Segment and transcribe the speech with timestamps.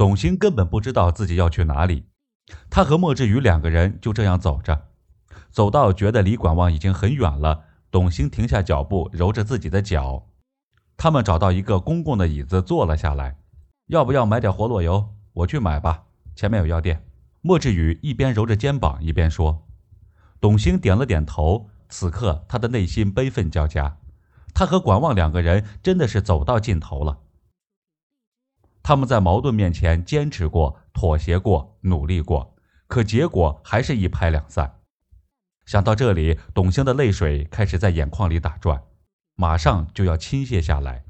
[0.00, 2.06] 董兴根本不知道自己要去哪里。
[2.70, 4.86] 他和莫志宇两个人就这样走着，
[5.50, 10.26] 走到觉得离管望已经很远了，董兴停下脚步，揉着自己的脚。
[10.96, 13.36] 他们找到一个公共的椅子坐了下来。
[13.88, 15.06] 要不要买点活络油？
[15.34, 16.04] 我去买吧，
[16.34, 17.04] 前面有药店。
[17.42, 19.68] 莫志宇一边揉着肩膀一边说。
[20.40, 21.68] 董兴点了点头。
[21.90, 23.98] 此刻他的内心悲愤交加，
[24.54, 27.18] 他和管望两个人真的是走到尽头了。
[28.82, 34.80] 他们在矛盾面前坚持过、妥协过、努力过，可结果还是一拍两散。
[35.66, 38.82] 想到这里，董卿的泪水开始在眼眶里打转，
[39.36, 41.04] 马上就要倾泻下来。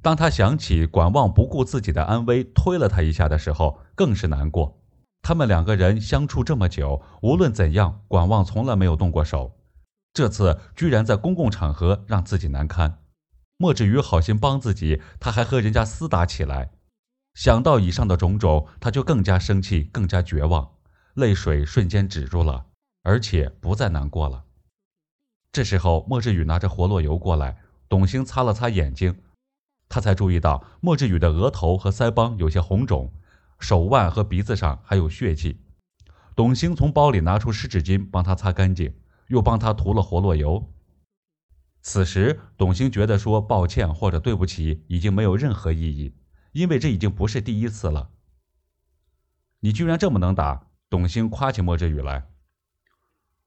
[0.00, 4.80] 当他想起管望不顾自己的安危推了他一下的时候，更是难过。
[5.22, 9.58] 他们两个人相处这么久，无论怎样，管望从来没有动过手，
[10.12, 12.98] 这次居然在公共场合让自己难堪。
[13.60, 16.70] 莫志宇好心帮自己，他还和人家厮打起来。
[17.34, 20.76] 想到以上的种种，他就更加生气，更加绝望，
[21.14, 22.66] 泪水瞬间止住了，
[23.02, 24.44] 而且不再难过了。
[25.50, 29.18] 这时候，莫志宇拿着活络油过来，董卿擦了擦眼睛。
[29.88, 33.12] 他才注意到莫志宇的额头和腮帮有些红肿，
[33.58, 35.60] 手腕和鼻子上还有血迹。
[36.36, 38.94] 董卿从包里拿出湿纸巾帮他擦干净，
[39.26, 40.72] 又帮他涂了活络油。
[41.90, 46.14] 此时，董卿觉得说抱歉或者对不起已经没有任何意义，
[46.52, 48.10] 因为这已经不是第一次了。
[49.60, 50.66] 你居然这么能打！
[50.90, 52.28] 董卿夸起莫志宇来。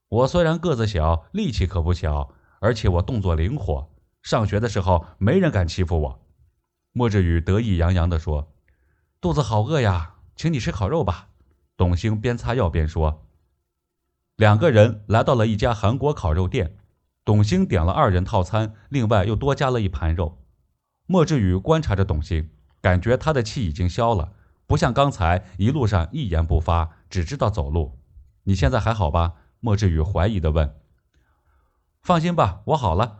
[0.09, 6.25] 我虽然个子小，力气可不小，而且我动作灵活，上学的时候没人敢欺负我。
[6.93, 8.51] 莫志宇得意洋洋地说
[9.21, 11.29] ：“肚子好饿呀，请你吃烤肉吧。”
[11.77, 13.27] 董卿边擦药边说。
[14.35, 16.79] 两个人来到了一家韩国烤肉店，
[17.23, 20.39] 董卿点了二人套餐，另外又多加了一盘肉。
[21.05, 22.49] 莫志宇观察着董卿，
[22.81, 24.33] 感觉她的气已经消了，
[24.65, 27.99] 不像刚才一路上一言不发，只知道走路。
[28.43, 29.33] 你现在还好吧？
[29.59, 30.75] 莫志宇怀疑地问。
[32.01, 33.19] 放心吧，我好了。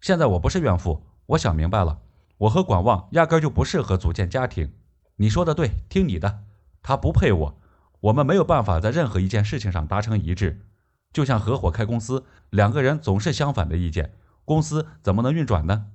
[0.00, 2.00] 现在我不是怨妇，我想明白了。
[2.38, 4.72] 我和管望压根就不适合组建家庭。
[5.16, 6.42] 你说的对，听你的。
[6.82, 7.60] 他不配我，
[8.00, 10.66] 我们没有办法在任何一件事情上达成一致。
[11.14, 14.12] 就像合伙开公司，两个人总是相反的意见，
[14.44, 15.86] 公司怎么能运转呢？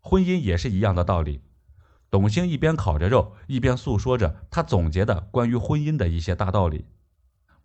[0.00, 1.40] 婚姻也是一样的道理。
[2.10, 6.86] 董卿一边烤着肉，一边诉说着他总结的关于婚姻的一些大道理。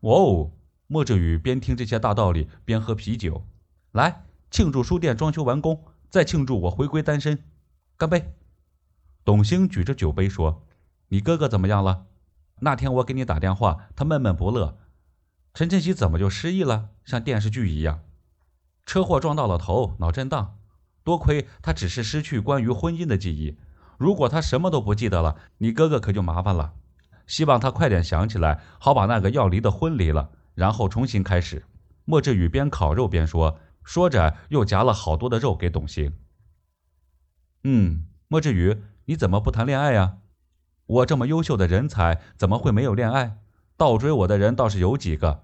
[0.01, 0.51] 哦，
[0.85, 3.43] 莫志宇边听这些大道理边喝啤酒。
[3.91, 7.43] 来，庆祝书店装修完工，再庆祝我回归单身。
[7.97, 8.33] 干杯！
[9.25, 10.63] 董卿举着酒杯说
[11.09, 12.05] ：“你哥哥怎么样了？
[12.59, 14.77] 那天我给你打电话，他闷闷不乐。
[15.53, 16.89] 陈晨曦怎么就失忆了？
[17.03, 18.01] 像电视剧一样，
[18.85, 20.57] 车祸撞到了头，脑震荡。
[21.03, 23.57] 多亏他只是失去关于婚姻的记忆，
[23.97, 26.73] 如果他什么都不记得了，你哥哥可就麻烦了。
[27.25, 31.65] 希望他快点想起来，好把那个要离的婚离了，然后重新开始。”
[32.05, 36.17] 莫志宇边烤肉边说，说着又夹了好多的肉给董卿。
[37.63, 40.17] 嗯，莫志宇，你怎么不谈恋爱呀？
[40.85, 43.38] 我这么优秀的人才，怎么会没有恋爱？
[43.79, 45.44] 倒追我的人倒是有几个，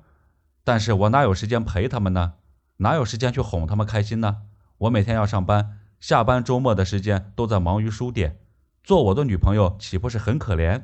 [0.66, 2.34] 但是我哪有时间陪他们呢？
[2.80, 4.42] 哪有时间去哄他们开心呢？
[4.80, 8.38] 我每天要上班，下班周末的时间都在忙于书店，
[8.84, 10.82] 做我的女朋友岂不是很可怜？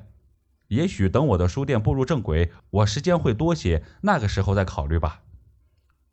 [0.70, 5.20] 也许等我的书店步入正轨，我时间会多些，那个时候再考虑吧。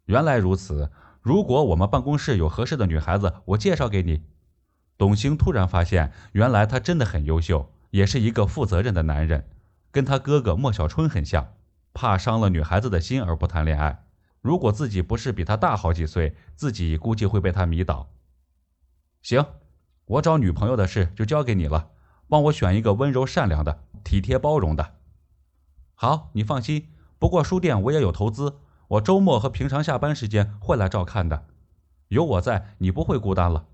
[0.07, 0.91] 原来如此，
[1.23, 4.25] 如果我们办公室有合适的女孩子，我介绍给你。
[4.97, 9.47] 董卿突然发现，原来他真的很优秀，也是一个负责任的男人，
[9.91, 11.55] 跟他哥哥莫小春很像，
[11.93, 14.05] 怕伤了女孩子的心而不谈恋爱。
[14.41, 18.09] 如果自己不是比他大好几岁，自己估计会被他迷倒。
[19.23, 19.45] 行，
[20.05, 21.91] 我找女朋友的事就交给你了，
[22.29, 24.95] 帮我选一个温柔善良的、体贴包容的。
[25.95, 26.89] 好，你放心。
[27.19, 31.47] 不过书店我也有投资，我周末和平常下班时间会来照看的。
[32.09, 33.67] 有我在，你不会孤单了。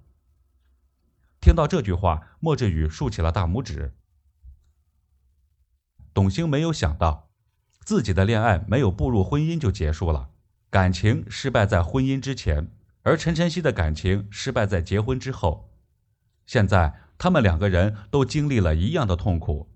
[1.41, 3.93] 听到这句话，莫志宇竖起了大拇指。
[6.14, 7.28] 董卿没有想到，
[7.84, 10.31] 自己的恋爱没有步入婚姻就结束了，
[10.70, 12.70] 感情失败在婚姻之前，
[13.02, 15.69] 而陈晨曦的感情失败在结婚之后。
[16.46, 19.69] 现在他们两个人都经历了一样的痛苦，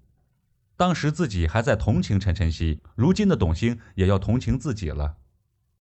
[0.77, 5.17] 当时自己还在同情陈晨曦，如今的董卿也要同情自己了。